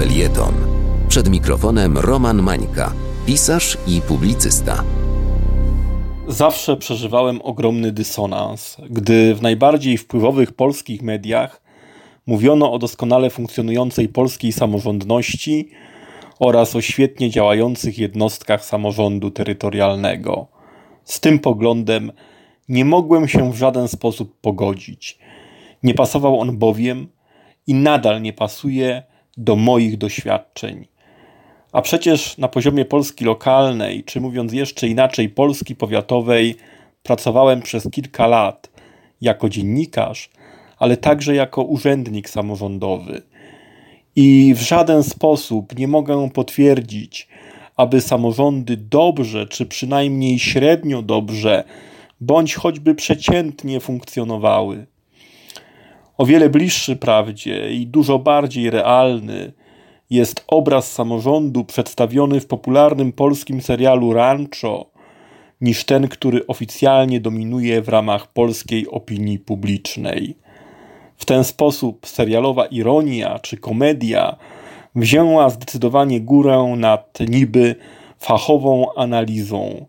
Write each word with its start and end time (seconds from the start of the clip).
felieton. 0.00 0.54
Przed 1.08 1.28
mikrofonem 1.28 1.98
Roman 1.98 2.42
Mańka, 2.42 2.92
pisarz 3.26 3.78
i 3.86 4.00
publicysta. 4.00 4.84
Zawsze 6.28 6.76
przeżywałem 6.76 7.42
ogromny 7.42 7.92
dysonans, 7.92 8.76
gdy 8.90 9.34
w 9.34 9.42
najbardziej 9.42 9.98
wpływowych 9.98 10.52
polskich 10.52 11.02
mediach 11.02 11.62
mówiono 12.26 12.72
o 12.72 12.78
doskonale 12.78 13.30
funkcjonującej 13.30 14.08
polskiej 14.08 14.52
samorządności 14.52 15.70
oraz 16.38 16.76
o 16.76 16.80
świetnie 16.80 17.30
działających 17.30 17.98
jednostkach 17.98 18.64
samorządu 18.64 19.30
terytorialnego. 19.30 20.46
Z 21.04 21.20
tym 21.20 21.38
poglądem 21.38 22.12
nie 22.68 22.84
mogłem 22.84 23.28
się 23.28 23.52
w 23.52 23.56
żaden 23.56 23.88
sposób 23.88 24.40
pogodzić. 24.40 25.18
Nie 25.82 25.94
pasował 25.94 26.40
on 26.40 26.58
bowiem 26.58 27.08
i 27.66 27.74
nadal 27.74 28.22
nie 28.22 28.32
pasuje 28.32 29.09
do 29.40 29.56
moich 29.56 29.98
doświadczeń. 29.98 30.86
A 31.72 31.82
przecież 31.82 32.38
na 32.38 32.48
poziomie 32.48 32.84
Polski 32.84 33.24
lokalnej, 33.24 34.04
czy 34.04 34.20
mówiąc 34.20 34.52
jeszcze 34.52 34.88
inaczej, 34.88 35.28
Polski 35.28 35.76
powiatowej, 35.76 36.56
pracowałem 37.02 37.62
przez 37.62 37.88
kilka 37.90 38.26
lat 38.26 38.70
jako 39.20 39.48
dziennikarz, 39.48 40.30
ale 40.78 40.96
także 40.96 41.34
jako 41.34 41.62
urzędnik 41.62 42.30
samorządowy. 42.30 43.22
I 44.16 44.54
w 44.54 44.60
żaden 44.60 45.02
sposób 45.02 45.78
nie 45.78 45.88
mogę 45.88 46.30
potwierdzić, 46.30 47.28
aby 47.76 48.00
samorządy 48.00 48.76
dobrze, 48.76 49.46
czy 49.46 49.66
przynajmniej 49.66 50.38
średnio 50.38 51.02
dobrze, 51.02 51.64
bądź 52.20 52.54
choćby 52.54 52.94
przeciętnie 52.94 53.80
funkcjonowały. 53.80 54.86
O 56.20 56.24
wiele 56.26 56.48
bliższy 56.48 56.96
prawdzie 56.96 57.72
i 57.72 57.86
dużo 57.86 58.18
bardziej 58.18 58.70
realny 58.70 59.52
jest 60.10 60.44
obraz 60.48 60.92
samorządu 60.92 61.64
przedstawiony 61.64 62.40
w 62.40 62.46
popularnym 62.46 63.12
polskim 63.12 63.62
serialu 63.62 64.12
Rancho 64.12 64.90
niż 65.60 65.84
ten, 65.84 66.08
który 66.08 66.46
oficjalnie 66.46 67.20
dominuje 67.20 67.82
w 67.82 67.88
ramach 67.88 68.26
polskiej 68.26 68.88
opinii 68.88 69.38
publicznej. 69.38 70.36
W 71.16 71.24
ten 71.24 71.44
sposób 71.44 72.06
serialowa 72.06 72.66
ironia 72.66 73.38
czy 73.38 73.56
komedia 73.56 74.36
wzięła 74.94 75.50
zdecydowanie 75.50 76.20
górę 76.20 76.74
nad 76.76 77.18
niby 77.28 77.74
fachową 78.18 78.94
analizą. 78.94 79.86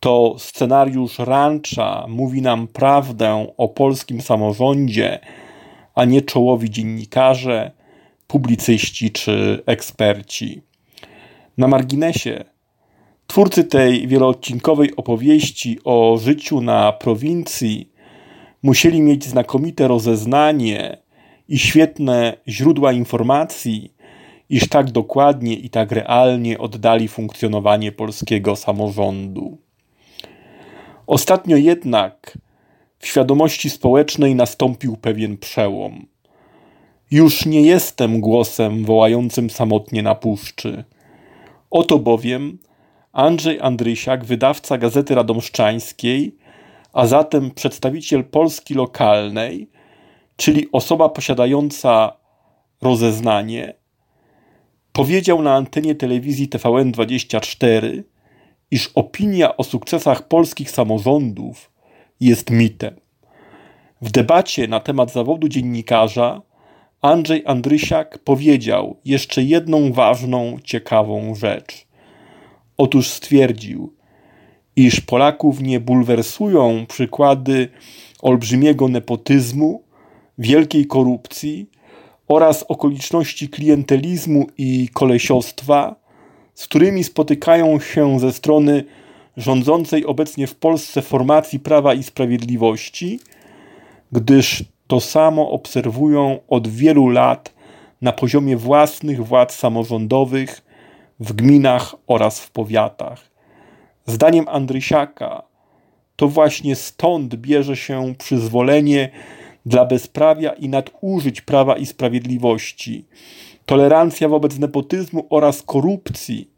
To 0.00 0.34
scenariusz 0.38 1.18
Rancha 1.18 2.06
mówi 2.08 2.42
nam 2.42 2.68
prawdę 2.68 3.46
o 3.56 3.68
polskim 3.68 4.20
samorządzie, 4.20 5.18
a 5.96 6.04
nie 6.04 6.22
czołowi 6.22 6.70
dziennikarze, 6.70 7.70
publicyści 8.26 9.10
czy 9.10 9.62
eksperci. 9.66 10.62
Na 11.58 11.68
marginesie, 11.68 12.44
twórcy 13.26 13.64
tej 13.64 14.08
wieloodcinkowej 14.08 14.96
opowieści 14.96 15.78
o 15.84 16.18
życiu 16.22 16.60
na 16.60 16.92
prowincji 16.92 17.92
musieli 18.62 19.00
mieć 19.00 19.24
znakomite 19.24 19.88
rozeznanie 19.88 20.98
i 21.48 21.58
świetne 21.58 22.36
źródła 22.48 22.92
informacji, 22.92 23.94
iż 24.50 24.68
tak 24.68 24.90
dokładnie 24.90 25.54
i 25.54 25.70
tak 25.70 25.92
realnie 25.92 26.58
oddali 26.58 27.08
funkcjonowanie 27.08 27.92
polskiego 27.92 28.56
samorządu. 28.56 29.58
Ostatnio 31.06 31.56
jednak 31.56 32.38
w 33.06 33.08
świadomości 33.08 33.70
społecznej 33.70 34.34
nastąpił 34.34 34.96
pewien 34.96 35.36
przełom. 35.36 36.06
Już 37.10 37.46
nie 37.46 37.62
jestem 37.62 38.20
głosem 38.20 38.84
wołającym 38.84 39.50
samotnie 39.50 40.02
na 40.02 40.14
puszczy. 40.14 40.84
Oto 41.70 41.98
bowiem 41.98 42.58
Andrzej 43.12 43.60
Andrysiak, 43.60 44.24
wydawca 44.24 44.78
Gazety 44.78 45.14
Radomszczańskiej, 45.14 46.36
a 46.92 47.06
zatem 47.06 47.50
przedstawiciel 47.50 48.24
Polski 48.24 48.74
lokalnej, 48.74 49.68
czyli 50.36 50.68
osoba 50.72 51.08
posiadająca 51.08 52.12
rozeznanie, 52.82 53.74
powiedział 54.92 55.42
na 55.42 55.54
antenie 55.54 55.94
telewizji 55.94 56.48
TVN24, 56.48 58.02
iż 58.70 58.90
opinia 58.94 59.56
o 59.56 59.64
sukcesach 59.64 60.28
polskich 60.28 60.70
samorządów 60.70 61.75
jest 62.20 62.50
mitem. 62.50 62.94
W 64.02 64.10
debacie 64.10 64.68
na 64.68 64.80
temat 64.80 65.12
zawodu 65.12 65.48
dziennikarza 65.48 66.42
Andrzej 67.02 67.42
Andrysiak 67.46 68.18
powiedział 68.18 68.96
jeszcze 69.04 69.42
jedną 69.42 69.92
ważną, 69.92 70.56
ciekawą 70.64 71.34
rzecz. 71.34 71.86
Otóż 72.76 73.08
stwierdził, 73.08 73.92
iż 74.76 75.00
Polaków 75.00 75.60
nie 75.60 75.80
bulwersują 75.80 76.86
przykłady 76.88 77.68
olbrzymiego 78.22 78.88
nepotyzmu, 78.88 79.82
wielkiej 80.38 80.86
korupcji 80.86 81.70
oraz 82.28 82.62
okoliczności 82.62 83.48
klientelizmu 83.48 84.46
i 84.58 84.88
kolesiostwa, 84.92 85.96
z 86.54 86.64
którymi 86.64 87.04
spotykają 87.04 87.80
się 87.80 88.20
ze 88.20 88.32
strony 88.32 88.84
rządzącej 89.36 90.06
obecnie 90.06 90.46
w 90.46 90.54
Polsce 90.54 91.02
formacji 91.02 91.60
Prawa 91.60 91.94
i 91.94 92.02
Sprawiedliwości, 92.02 93.20
gdyż 94.12 94.64
to 94.86 95.00
samo 95.00 95.50
obserwują 95.50 96.38
od 96.48 96.68
wielu 96.68 97.08
lat 97.08 97.54
na 98.02 98.12
poziomie 98.12 98.56
własnych 98.56 99.26
władz 99.26 99.54
samorządowych 99.54 100.62
w 101.20 101.32
gminach 101.32 101.94
oraz 102.06 102.40
w 102.40 102.50
powiatach. 102.50 103.30
Zdaniem 104.06 104.48
Andrysiaka 104.48 105.42
to 106.16 106.28
właśnie 106.28 106.76
stąd 106.76 107.34
bierze 107.34 107.76
się 107.76 108.14
przyzwolenie 108.18 109.10
dla 109.66 109.84
bezprawia 109.84 110.52
i 110.52 110.68
nadużyć 110.68 111.40
prawa 111.40 111.76
i 111.76 111.86
sprawiedliwości, 111.86 113.04
tolerancja 113.66 114.28
wobec 114.28 114.58
nepotyzmu 114.58 115.26
oraz 115.30 115.62
korupcji, 115.62 116.50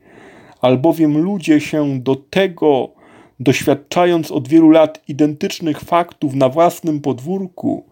albowiem 0.61 1.19
ludzie 1.19 1.61
się 1.61 2.01
do 2.01 2.17
tego, 2.17 2.89
doświadczając 3.41 4.31
od 4.31 4.49
wielu 4.49 4.71
lat 4.71 5.03
identycznych 5.09 5.81
faktów 5.81 6.35
na 6.35 6.49
własnym 6.49 7.01
podwórku, 7.01 7.85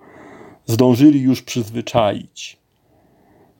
zdążyli 0.66 1.20
już 1.20 1.42
przyzwyczaić. 1.42 2.58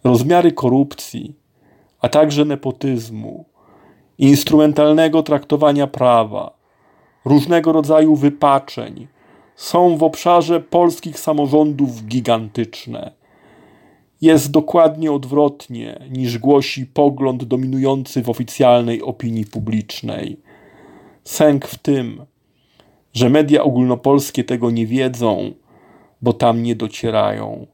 Rozmiary 0.05 0.53
korupcji, 0.53 1.35
a 2.01 2.09
także 2.09 2.45
nepotyzmu, 2.45 3.45
instrumentalnego 4.19 5.23
traktowania 5.23 5.87
prawa, 5.87 6.57
różnego 7.25 7.73
rodzaju 7.73 8.17
wypaczeń 8.17 9.07
są 9.57 9.97
w 9.97 10.03
obszarze 10.03 10.61
polskich 10.61 11.19
samorządów 11.19 12.05
gigantyczne. 12.05 13.13
Jest 14.21 14.51
dokładnie 14.51 15.13
odwrotnie 15.13 16.07
niż 16.11 16.39
głosi 16.39 16.87
pogląd 16.87 17.45
dominujący 17.45 18.23
w 18.23 18.31
oficjalnej 18.31 19.03
opinii 19.03 19.47
publicznej. 19.47 20.41
Sęk 21.25 21.67
w 21.67 21.79
tym, 21.79 22.27
że 23.13 23.31
media 23.31 23.63
ogólnopolskie 23.63 24.45
tego 24.45 24.71
nie 24.71 24.87
wiedzą, 24.87 25.53
bo 26.23 26.33
tam 26.33 26.63
nie 26.63 26.77
docierają. 26.77 27.67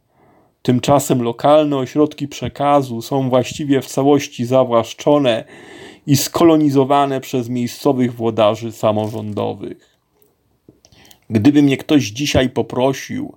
Tymczasem 0.63 1.23
lokalne 1.23 1.77
ośrodki 1.77 2.29
przekazu 2.29 3.03
są 3.03 3.31
właściwie 3.31 3.81
w 3.81 3.87
całości 3.87 4.45
zawłaszczone 4.45 5.45
i 6.07 6.17
skolonizowane 6.17 7.21
przez 7.21 7.49
miejscowych 7.49 8.15
włodarzy 8.15 8.73
samorządowych. 8.73 9.99
Gdyby 11.31 11.63
mnie 11.63 11.77
ktoś 11.77 12.05
dzisiaj 12.05 12.51
poprosił, 12.51 13.37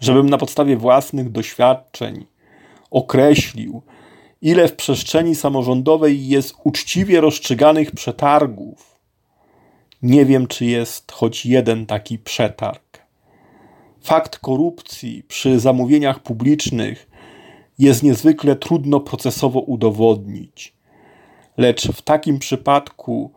żebym 0.00 0.30
na 0.30 0.38
podstawie 0.38 0.76
własnych 0.76 1.32
doświadczeń 1.32 2.26
określił, 2.90 3.82
ile 4.42 4.68
w 4.68 4.76
przestrzeni 4.76 5.34
samorządowej 5.34 6.28
jest 6.28 6.54
uczciwie 6.64 7.20
rozstrzyganych 7.20 7.90
przetargów, 7.90 8.98
nie 10.02 10.24
wiem, 10.24 10.46
czy 10.46 10.64
jest 10.64 11.12
choć 11.12 11.46
jeden 11.46 11.86
taki 11.86 12.18
przetarg. 12.18 12.98
Fakt 14.02 14.38
korupcji 14.38 15.22
przy 15.28 15.60
zamówieniach 15.60 16.22
publicznych 16.22 17.10
jest 17.78 18.02
niezwykle 18.02 18.56
trudno 18.56 19.00
procesowo 19.00 19.60
udowodnić 19.60 20.80
lecz 21.60 21.88
w 21.88 22.02
takim 22.02 22.38
przypadku 22.38 23.32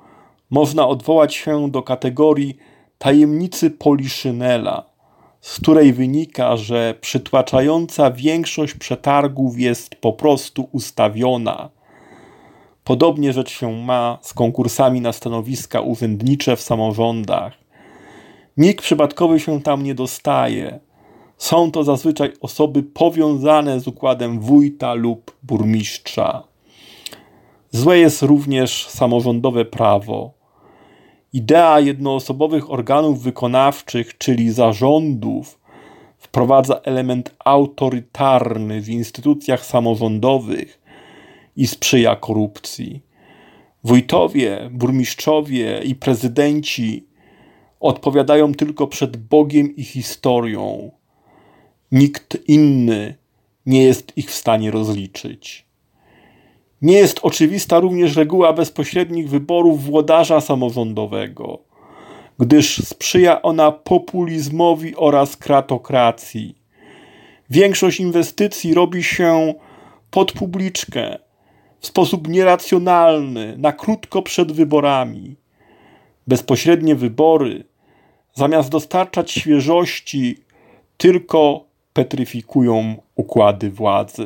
można 0.49 0.87
odwołać 0.87 1.35
się 1.35 1.71
do 1.71 1.83
kategorii 1.83 2.57
tajemnicy 2.97 3.71
Poliszynela, 3.71 4.85
z 5.43 5.59
której 5.59 5.93
wynika, 5.93 6.57
że 6.57 6.95
przytłaczająca 7.01 8.11
większość 8.11 8.73
przetargów 8.73 9.59
jest 9.59 9.95
po 9.95 10.13
prostu 10.13 10.69
ustawiona. 10.71 11.69
Podobnie 12.83 13.33
rzecz 13.33 13.49
się 13.49 13.73
ma 13.73 14.17
z 14.21 14.33
konkursami 14.33 15.01
na 15.01 15.13
stanowiska 15.13 15.81
urzędnicze 15.81 16.55
w 16.55 16.61
samorządach. 16.61 17.53
Nikt 18.57 18.83
przypadkowy 18.83 19.39
się 19.39 19.61
tam 19.61 19.83
nie 19.83 19.95
dostaje. 19.95 20.79
Są 21.37 21.71
to 21.71 21.83
zazwyczaj 21.83 22.33
osoby 22.41 22.83
powiązane 22.83 23.79
z 23.79 23.87
układem 23.87 24.39
wójta 24.39 24.93
lub 24.93 25.37
burmistrza. 25.43 26.43
Złe 27.71 27.99
jest 27.99 28.21
również 28.21 28.87
samorządowe 28.87 29.65
prawo. 29.65 30.42
Idea 31.33 31.79
jednoosobowych 31.79 32.71
organów 32.71 33.23
wykonawczych, 33.23 34.17
czyli 34.17 34.51
zarządów, 34.51 35.59
wprowadza 36.17 36.81
element 36.83 37.35
autorytarny 37.45 38.81
w 38.81 38.89
instytucjach 38.89 39.65
samorządowych 39.65 40.81
i 41.55 41.67
sprzyja 41.67 42.15
korupcji. 42.15 43.01
Wójtowie, 43.83 44.69
burmistrzowie 44.71 45.81
i 45.83 45.95
prezydenci 45.95 47.07
odpowiadają 47.79 48.53
tylko 48.53 48.87
przed 48.87 49.17
Bogiem 49.17 49.75
i 49.75 49.83
historią. 49.83 50.91
Nikt 51.91 52.37
inny 52.47 53.15
nie 53.65 53.83
jest 53.83 54.17
ich 54.17 54.29
w 54.29 54.35
stanie 54.35 54.71
rozliczyć. 54.71 55.65
Nie 56.83 56.97
jest 56.97 57.19
oczywista 57.21 57.79
również 57.79 58.15
reguła 58.15 58.53
bezpośrednich 58.53 59.29
wyborów 59.29 59.83
włodarza 59.83 60.41
samorządowego, 60.41 61.59
gdyż 62.39 62.77
sprzyja 62.77 63.41
ona 63.41 63.71
populizmowi 63.71 64.95
oraz 64.95 65.37
kratokracji. 65.37 66.55
Większość 67.49 67.99
inwestycji 67.99 68.73
robi 68.73 69.03
się 69.03 69.53
pod 70.11 70.31
publiczkę, 70.31 71.19
w 71.79 71.87
sposób 71.87 72.27
nieracjonalny, 72.27 73.57
na 73.57 73.71
krótko 73.71 74.21
przed 74.21 74.51
wyborami. 74.51 75.35
Bezpośrednie 76.27 76.95
wybory, 76.95 77.63
zamiast 78.33 78.69
dostarczać 78.69 79.31
świeżości, 79.31 80.37
tylko 80.97 81.65
petryfikują 81.93 82.95
układy 83.15 83.69
władzy. 83.71 84.25